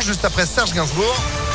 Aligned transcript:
juste 0.00 0.24
après 0.24 0.46
Serge 0.46 0.72
Gainsbourg. 0.72 1.45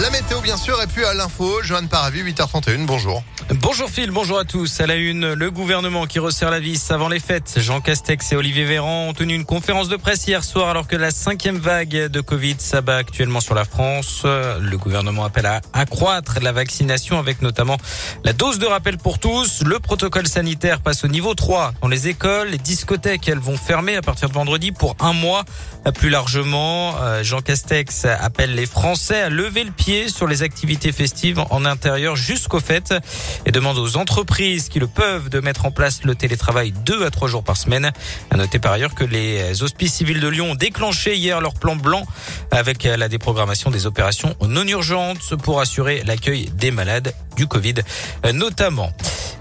La 0.00 0.08
météo, 0.08 0.40
bien 0.40 0.56
sûr, 0.56 0.80
et 0.80 0.86
puis 0.86 1.04
à 1.04 1.12
l'info, 1.12 1.62
Johan 1.62 1.86
Paravi, 1.86 2.22
8h31, 2.22 2.86
bonjour. 2.86 3.22
Bonjour 3.50 3.90
Phil, 3.90 4.12
bonjour 4.12 4.38
à 4.38 4.44
tous. 4.44 4.80
À 4.80 4.86
la 4.86 4.94
une, 4.94 5.34
le 5.34 5.50
gouvernement 5.50 6.06
qui 6.06 6.20
resserre 6.20 6.50
la 6.50 6.60
vis 6.60 6.90
avant 6.90 7.08
les 7.08 7.18
fêtes. 7.18 7.54
Jean 7.58 7.80
Castex 7.80 8.32
et 8.32 8.36
Olivier 8.36 8.64
Véran 8.64 9.08
ont 9.08 9.12
tenu 9.12 9.34
une 9.34 9.44
conférence 9.44 9.88
de 9.88 9.96
presse 9.96 10.26
hier 10.26 10.44
soir 10.44 10.68
alors 10.68 10.86
que 10.86 10.96
la 10.96 11.10
cinquième 11.10 11.58
vague 11.58 12.06
de 12.06 12.20
Covid 12.20 12.56
s'abat 12.58 12.96
actuellement 12.96 13.40
sur 13.40 13.54
la 13.54 13.64
France. 13.64 14.22
Le 14.24 14.76
gouvernement 14.76 15.24
appelle 15.24 15.46
à 15.46 15.60
accroître 15.72 16.38
la 16.40 16.52
vaccination 16.52 17.18
avec 17.18 17.42
notamment 17.42 17.76
la 18.24 18.32
dose 18.32 18.60
de 18.60 18.66
rappel 18.66 18.96
pour 18.96 19.18
tous. 19.18 19.64
Le 19.64 19.80
protocole 19.80 20.28
sanitaire 20.28 20.80
passe 20.80 21.04
au 21.04 21.08
niveau 21.08 21.34
3 21.34 21.72
dans 21.82 21.88
les 21.88 22.06
écoles. 22.06 22.50
Les 22.50 22.58
discothèques, 22.58 23.28
elles 23.28 23.38
vont 23.38 23.56
fermer 23.56 23.96
à 23.96 24.02
partir 24.02 24.28
de 24.28 24.34
vendredi 24.34 24.70
pour 24.70 24.96
un 25.00 25.12
mois. 25.12 25.44
Plus 25.96 26.10
largement, 26.10 26.94
Jean 27.22 27.40
Castex 27.40 28.04
appelle 28.04 28.54
les 28.54 28.66
Français 28.66 29.22
à 29.22 29.28
lever 29.28 29.64
le 29.64 29.72
pied 29.72 29.89
sur 29.90 30.28
les 30.28 30.44
activités 30.44 30.92
festives 30.92 31.42
en 31.50 31.64
intérieur 31.64 32.14
jusqu'au 32.14 32.60
fêtes 32.60 32.94
et 33.44 33.50
demande 33.50 33.76
aux 33.76 33.96
entreprises 33.96 34.68
qui 34.68 34.78
le 34.78 34.86
peuvent 34.86 35.28
de 35.28 35.40
mettre 35.40 35.66
en 35.66 35.72
place 35.72 36.04
le 36.04 36.14
télétravail 36.14 36.72
deux 36.84 37.04
à 37.04 37.10
trois 37.10 37.26
jours 37.26 37.42
par 37.42 37.56
semaine. 37.56 37.90
À 38.30 38.36
noter 38.36 38.60
par 38.60 38.70
ailleurs 38.70 38.94
que 38.94 39.02
les 39.02 39.64
hospices 39.64 39.94
civils 39.94 40.20
de 40.20 40.28
Lyon 40.28 40.52
ont 40.52 40.54
déclenché 40.54 41.16
hier 41.16 41.40
leur 41.40 41.54
plan 41.54 41.74
blanc 41.74 42.06
avec 42.52 42.84
la 42.84 43.08
déprogrammation 43.08 43.72
des 43.72 43.86
opérations 43.86 44.36
non 44.46 44.66
urgentes 44.66 45.34
pour 45.42 45.60
assurer 45.60 46.02
l'accueil 46.06 46.50
des 46.54 46.70
malades 46.70 47.12
du 47.36 47.48
Covid 47.48 47.74
notamment. 48.32 48.92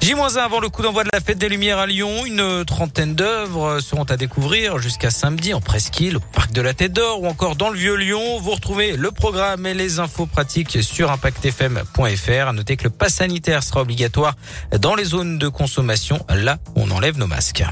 J-1 0.02 0.38
avant 0.38 0.59
le 0.59 0.70
coup 0.70 0.81
d'envoi 0.81 1.03
de 1.03 1.09
la 1.13 1.20
fête 1.20 1.38
des 1.38 1.49
Lumières 1.49 1.77
à 1.77 1.85
Lyon. 1.85 2.26
Une 2.26 2.63
trentaine 2.66 3.16
d'œuvres 3.16 3.80
seront 3.80 4.03
à 4.03 4.17
découvrir 4.17 4.80
jusqu'à 4.80 5.12
samedi 5.12 5.53
en 5.53 5.62
presqu'île, 5.62 6.17
au 6.17 6.20
parc 6.20 6.52
de 6.52 6.62
la 6.62 6.73
Tête 6.73 6.94
d'Or 6.94 7.22
ou 7.22 7.27
encore 7.27 7.55
dans 7.55 7.70
le 7.70 7.77
Vieux-Lyon. 7.77 8.39
Vous 8.39 8.52
retrouvez 8.52 8.95
le 8.95 9.12
programme 9.12 9.66
et 9.66 9.73
les 9.73 9.99
infos 9.99 10.25
pratiques 10.25 10.81
sur 10.81 11.12
impactfm.fr. 11.12 12.47
À 12.47 12.53
noter 12.53 12.78
que 12.78 12.86
le 12.86 12.89
pass 12.89 13.16
sanitaire 13.16 13.61
sera 13.61 13.81
obligatoire 13.81 14.36
dans 14.80 14.95
les 14.95 15.03
zones 15.03 15.38
de 15.38 15.47
consommation, 15.47 16.25
là 16.30 16.58
où 16.75 16.81
on 16.81 16.91
enlève 16.91 17.17
nos 17.17 17.28
masques. 17.28 17.63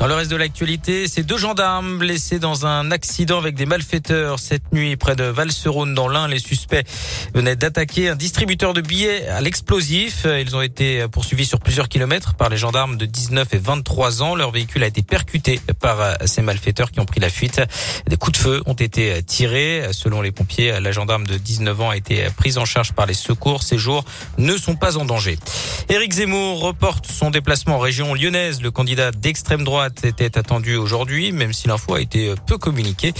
Dans 0.00 0.08
le 0.08 0.14
reste 0.14 0.32
de 0.32 0.36
l'actualité, 0.36 1.06
ces 1.06 1.22
deux 1.22 1.38
gendarmes 1.38 1.98
blessés 1.98 2.40
dans 2.40 2.66
un 2.66 2.90
accident 2.90 3.38
avec 3.38 3.54
des 3.54 3.66
malfaiteurs 3.66 4.40
cette 4.40 4.72
nuit 4.72 4.96
près 4.96 5.14
de 5.14 5.22
Valserone 5.22 5.94
dans 5.94 6.08
l'Ain. 6.08 6.26
Les 6.26 6.40
suspects 6.40 6.84
venaient 7.34 7.54
d'attaquer 7.54 8.08
un 8.08 8.16
distributeur 8.16 8.74
de 8.74 8.80
billets 8.80 9.28
à 9.28 9.40
l'explosif. 9.40 10.26
Ils 10.26 10.56
ont 10.56 10.60
été 10.60 11.06
poursuivis 11.06 11.46
sur 11.46 11.60
plusieurs 11.60 11.88
kilomètres 11.88 12.34
par 12.34 12.48
les 12.48 12.56
gendarmes 12.56 12.96
de 12.96 13.06
19 13.06 13.54
et 13.54 13.58
23 13.58 14.22
ans. 14.22 14.34
Leur 14.34 14.50
véhicule 14.50 14.82
a 14.82 14.88
été 14.88 15.02
percuté 15.02 15.60
par 15.78 16.16
ces 16.26 16.42
malfaiteurs 16.42 16.90
qui 16.90 16.98
ont 16.98 17.06
pris 17.06 17.20
la 17.20 17.28
fuite. 17.28 17.60
Des 18.08 18.16
coups 18.16 18.36
de 18.38 18.42
feu 18.42 18.62
ont 18.66 18.74
été 18.74 19.22
tirés. 19.22 19.86
Selon 19.92 20.20
les 20.20 20.32
pompiers, 20.32 20.80
la 20.80 20.90
gendarme 20.90 21.28
de 21.28 21.36
19 21.36 21.80
ans 21.80 21.90
a 21.90 21.96
été 21.96 22.26
prise 22.36 22.58
en 22.58 22.64
charge 22.64 22.92
par 22.92 23.06
les 23.06 23.14
secours. 23.14 23.62
Ces 23.62 23.78
jours 23.78 24.04
ne 24.36 24.56
sont 24.56 24.74
pas 24.74 24.96
en 24.96 25.04
danger. 25.04 25.38
Éric 25.88 26.12
Zemmour 26.12 26.60
reporte 26.60 27.06
son 27.06 27.30
déplacement 27.30 27.76
en 27.76 27.78
région 27.78 28.14
lyonnaise. 28.14 28.62
Le 28.62 28.72
candidat 28.72 29.12
d'extrême 29.12 29.62
droite 29.62 29.81
était 29.86 30.38
attendu 30.38 30.76
aujourd'hui, 30.76 31.32
même 31.32 31.52
si 31.52 31.68
l'info 31.68 31.94
a 31.94 32.00
été 32.00 32.34
peu 32.46 32.58
communiquée. 32.58 33.12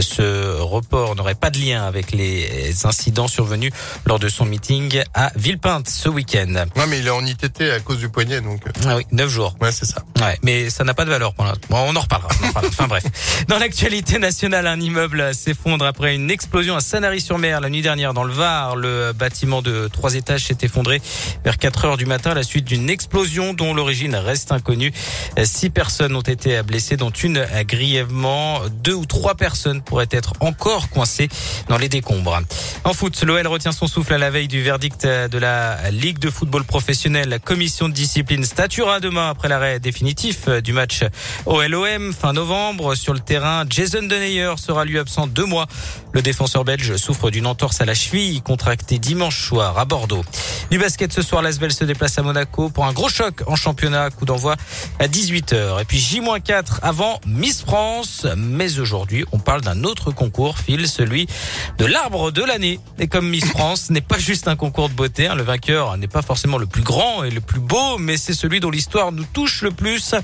Ce 0.00 0.60
report 0.60 1.14
n'aurait 1.16 1.34
pas 1.34 1.50
de 1.50 1.58
lien 1.58 1.84
avec 1.84 2.12
les 2.12 2.86
incidents 2.86 3.28
survenus 3.28 3.72
lors 4.06 4.18
de 4.18 4.28
son 4.28 4.44
meeting 4.44 5.02
à 5.14 5.30
Villepinte 5.36 5.88
ce 5.88 6.08
week-end. 6.08 6.64
Ouais, 6.76 6.86
mais 6.88 6.98
il 6.98 7.06
est 7.06 7.10
en 7.10 7.24
ITT 7.24 7.62
à 7.62 7.80
cause 7.80 7.98
du 7.98 8.08
poignet, 8.08 8.40
donc. 8.40 8.62
Ah 8.86 8.96
oui, 8.96 9.06
neuf 9.12 9.30
jours. 9.30 9.54
Ouais, 9.60 9.72
c'est 9.72 9.86
ça. 9.86 10.02
Ouais, 10.20 10.38
mais 10.42 10.70
ça 10.70 10.84
n'a 10.84 10.94
pas 10.94 11.04
de 11.04 11.10
valeur 11.10 11.34
pour 11.34 11.44
l'instant. 11.44 11.66
Bon, 11.70 11.84
on 11.86 11.96
en 11.96 12.00
reparlera. 12.00 12.28
On 12.40 12.44
en 12.44 12.48
reparlera. 12.48 12.72
enfin 12.72 12.88
bref. 12.88 13.04
Dans 13.48 13.58
l'actualité 13.58 14.18
nationale, 14.18 14.66
un 14.66 14.80
immeuble 14.80 15.34
s'effondre 15.34 15.84
après 15.84 16.14
une 16.14 16.30
explosion 16.30 16.76
à 16.76 16.80
Sanary-sur-Mer 16.80 17.60
la 17.60 17.68
nuit 17.68 17.82
dernière 17.82 18.14
dans 18.14 18.24
le 18.24 18.32
Var. 18.32 18.76
Le 18.76 19.12
bâtiment 19.12 19.62
de 19.62 19.88
trois 19.92 20.14
étages 20.14 20.46
s'est 20.46 20.58
effondré 20.62 21.00
vers 21.44 21.58
4 21.58 21.84
heures 21.84 21.96
du 21.96 22.06
matin 22.06 22.30
à 22.32 22.34
la 22.34 22.42
suite 22.42 22.64
d'une 22.64 22.90
explosion 22.90 23.54
dont 23.54 23.74
l'origine 23.74 24.16
reste 24.16 24.52
inconnue. 24.52 24.92
Six 25.44 25.70
personnes 25.70 26.01
ont 26.10 26.20
été 26.20 26.62
blessées, 26.62 26.96
dont 26.96 27.10
une 27.10 27.46
grièvement. 27.66 28.60
Deux 28.82 28.94
ou 28.94 29.06
trois 29.06 29.34
personnes 29.34 29.82
pourraient 29.82 30.08
être 30.10 30.32
encore 30.40 30.88
coincées 30.90 31.28
dans 31.68 31.78
les 31.78 31.88
décombres. 31.88 32.40
En 32.84 32.92
foot, 32.92 33.22
l'OL 33.22 33.46
retient 33.46 33.72
son 33.72 33.86
souffle 33.86 34.14
à 34.14 34.18
la 34.18 34.30
veille 34.30 34.48
du 34.48 34.62
verdict 34.62 35.06
de 35.06 35.38
la 35.38 35.90
Ligue 35.90 36.18
de 36.18 36.30
football 36.30 36.64
professionnel. 36.64 37.28
La 37.28 37.38
commission 37.38 37.88
de 37.88 37.94
discipline 37.94 38.44
statuera 38.44 39.00
demain 39.00 39.30
après 39.30 39.48
l'arrêt 39.48 39.78
définitif 39.80 40.48
du 40.48 40.72
match 40.72 41.02
OLOM 41.46 42.12
fin 42.12 42.32
novembre. 42.32 42.94
Sur 42.94 43.12
le 43.12 43.20
terrain, 43.20 43.64
Jason 43.68 44.02
Denayer 44.02 44.54
sera 44.56 44.84
lui 44.84 44.98
absent 44.98 45.26
deux 45.26 45.46
mois. 45.46 45.66
Le 46.12 46.22
défenseur 46.22 46.64
belge 46.64 46.96
souffre 46.96 47.30
d'une 47.30 47.46
entorse 47.46 47.80
à 47.80 47.84
la 47.84 47.94
cheville 47.94 48.42
contractée 48.42 48.98
dimanche 48.98 49.48
soir 49.48 49.78
à 49.78 49.84
Bordeaux. 49.84 50.24
Du 50.70 50.78
basket 50.78 51.12
ce 51.12 51.22
soir, 51.22 51.42
l'Asvel 51.42 51.72
se 51.72 51.84
déplace 51.84 52.18
à 52.18 52.22
Monaco 52.22 52.68
pour 52.68 52.84
un 52.84 52.92
gros 52.92 53.08
choc 53.08 53.42
en 53.46 53.56
championnat. 53.56 54.10
Coup 54.10 54.24
d'envoi 54.24 54.56
à 54.98 55.06
18h. 55.06 55.80
Et 55.80 55.84
puis 55.84 55.91
J-4 55.98 56.78
avant 56.80 57.20
Miss 57.26 57.62
France. 57.62 58.26
Mais 58.36 58.78
aujourd'hui, 58.78 59.26
on 59.32 59.38
parle 59.38 59.60
d'un 59.60 59.84
autre 59.84 60.10
concours, 60.10 60.58
Phil, 60.58 60.88
celui 60.88 61.26
de 61.76 61.84
l'arbre 61.84 62.30
de 62.30 62.42
l'année. 62.42 62.80
Et 62.98 63.08
comme 63.08 63.28
Miss 63.28 63.44
France 63.50 63.90
n'est 63.90 64.00
pas 64.00 64.18
juste 64.18 64.48
un 64.48 64.56
concours 64.56 64.88
de 64.88 64.94
beauté, 64.94 65.26
hein, 65.26 65.34
le 65.34 65.42
vainqueur 65.42 65.96
n'est 65.98 66.08
pas 66.08 66.22
forcément 66.22 66.56
le 66.56 66.66
plus 66.66 66.82
grand 66.82 67.24
et 67.24 67.30
le 67.30 67.40
plus 67.40 67.60
beau, 67.60 67.98
mais 67.98 68.16
c'est 68.16 68.32
celui 68.32 68.60
dont 68.60 68.70
l'histoire 68.70 69.12
nous 69.12 69.26
touche 69.32 69.62
le 69.62 69.70
plus. 69.70 70.14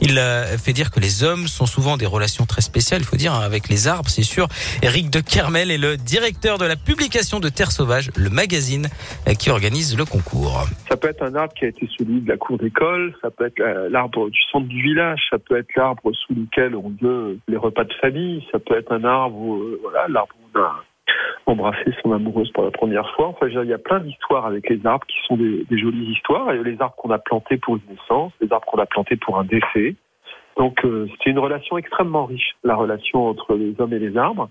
Il 0.00 0.20
fait 0.58 0.72
dire 0.72 0.90
que 0.90 1.00
les 1.00 1.24
hommes 1.24 1.46
sont 1.46 1.66
souvent 1.66 1.96
des 1.96 2.06
relations 2.06 2.46
très 2.46 2.62
spéciales, 2.62 3.02
il 3.02 3.06
faut 3.06 3.16
dire, 3.16 3.34
avec 3.34 3.68
les 3.68 3.88
arbres, 3.88 4.08
c'est 4.08 4.22
sûr. 4.22 4.48
Eric 4.82 5.10
de 5.10 5.20
Kermel 5.20 5.70
est 5.70 5.78
le 5.78 5.96
directeur 5.96 6.58
de 6.58 6.64
la 6.64 6.76
publication 6.76 7.40
de 7.40 7.48
Terre 7.48 7.72
Sauvage, 7.72 8.10
le 8.16 8.30
magazine 8.30 8.88
qui 9.38 9.50
organise 9.50 9.96
le 9.96 10.04
concours. 10.04 10.66
Ça 10.88 10.96
peut 10.96 11.08
être 11.08 11.22
un 11.22 11.34
arbre 11.34 11.54
qui 11.54 11.64
a 11.64 11.68
été 11.68 11.88
celui 11.96 12.20
de 12.20 12.28
la 12.28 12.36
cour 12.36 12.58
d'école, 12.58 13.14
ça 13.22 13.30
peut 13.30 13.46
être 13.46 13.60
l'arbre 13.90 14.30
du 14.30 14.40
centre 14.52 14.66
du 14.66 14.82
village, 14.82 15.20
ça 15.30 15.38
peut 15.38 15.56
être 15.56 15.74
l'arbre 15.76 16.12
sous 16.12 16.34
lequel 16.34 16.74
on 16.74 16.92
veut 17.00 17.38
les 17.48 17.56
repas 17.56 17.84
de 17.84 17.94
famille, 18.00 18.44
ça 18.52 18.58
peut 18.58 18.76
être 18.76 18.92
un 18.92 19.04
arbre, 19.04 19.60
voilà, 19.82 20.06
l'arbre 20.08 20.34
où 20.42 20.58
embrassé 21.46 21.92
son 22.02 22.12
amoureuse 22.12 22.50
pour 22.52 22.64
la 22.64 22.70
première 22.70 23.08
fois. 23.14 23.28
Enfin, 23.28 23.48
il 23.48 23.68
y 23.68 23.72
a 23.72 23.78
plein 23.78 24.00
d'histoires 24.00 24.46
avec 24.46 24.68
les 24.68 24.84
arbres 24.86 25.06
qui 25.06 25.16
sont 25.26 25.36
des, 25.36 25.66
jolies 25.78 26.12
histoires. 26.12 26.52
Et 26.52 26.62
les 26.62 26.80
arbres 26.80 26.96
qu'on 26.96 27.10
a 27.10 27.18
plantés 27.18 27.56
pour 27.56 27.76
une 27.76 27.82
naissance, 27.88 28.32
les 28.40 28.52
arbres 28.52 28.66
qu'on 28.66 28.78
a 28.78 28.86
plantés 28.86 29.16
pour 29.16 29.38
un 29.38 29.44
décès. 29.44 29.96
Donc, 30.56 30.84
euh, 30.84 31.08
c'est 31.22 31.30
une 31.30 31.38
relation 31.38 31.76
extrêmement 31.78 32.26
riche, 32.26 32.56
la 32.62 32.76
relation 32.76 33.26
entre 33.26 33.54
les 33.54 33.74
hommes 33.78 33.92
et 33.92 33.98
les 33.98 34.16
arbres. 34.16 34.48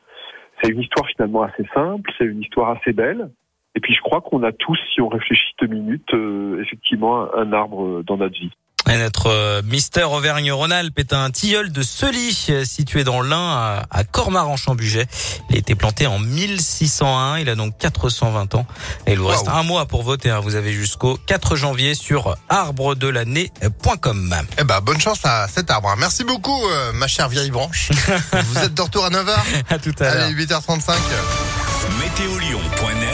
C'est 0.61 0.69
une 0.69 0.81
histoire 0.81 1.07
finalement 1.07 1.43
assez 1.43 1.65
simple, 1.73 2.11
c'est 2.17 2.25
une 2.25 2.41
histoire 2.41 2.71
assez 2.71 2.93
belle. 2.93 3.29
Et 3.75 3.79
puis, 3.79 3.93
je 3.93 4.01
crois 4.01 4.21
qu'on 4.21 4.43
a 4.43 4.51
tous, 4.51 4.79
si 4.93 5.01
on 5.01 5.07
réfléchit 5.07 5.55
deux 5.61 5.67
minutes, 5.67 6.13
euh, 6.13 6.61
effectivement, 6.61 7.33
un 7.35 7.53
arbre 7.53 8.03
dans 8.03 8.17
notre 8.17 8.37
vie. 8.37 8.51
Et 8.89 8.97
notre 8.97 9.61
Mister 9.61 10.03
Auvergne-Rhône-Alpes 10.03 10.97
est 10.99 11.13
un 11.13 11.31
tilleul 11.31 11.71
de 11.71 11.81
Sely 11.81 12.65
situé 12.65 13.03
dans 13.03 13.21
l'Ain 13.21 13.81
à 13.89 14.03
Cormar-en-Chambuget. 14.03 15.07
Il 15.49 15.55
a 15.55 15.59
été 15.59 15.75
planté 15.75 16.05
en 16.07 16.19
1601. 16.19 17.37
Il 17.39 17.49
a 17.49 17.55
donc 17.55 17.77
420 17.77 18.55
ans. 18.55 18.65
Et 19.07 19.13
il 19.13 19.19
vous 19.19 19.27
reste 19.27 19.47
wow. 19.47 19.53
un 19.53 19.63
mois 19.63 19.85
pour 19.85 20.03
voter. 20.03 20.37
Vous 20.43 20.55
avez 20.55 20.73
jusqu'au 20.73 21.17
4 21.27 21.55
janvier 21.55 21.95
sur 21.95 22.35
arbredelannée.com. 22.49 24.35
Eh 24.57 24.63
ben, 24.63 24.81
bonne 24.81 24.99
chance 24.99 25.19
à 25.23 25.47
cet 25.47 25.71
arbre. 25.71 25.93
Merci 25.97 26.23
beaucoup, 26.23 26.61
ma 26.93 27.07
chère 27.07 27.29
vieille 27.29 27.51
branche. 27.51 27.89
vous 28.33 28.59
êtes 28.59 28.73
de 28.73 28.81
retour 28.81 29.05
à 29.05 29.09
9h. 29.09 29.35
À 29.69 29.79
tout 29.79 29.93
à 29.99 30.03
l'heure. 30.03 30.25
Allez, 30.25 30.45
8h35. 30.45 30.93
Météolion.net 31.99 33.12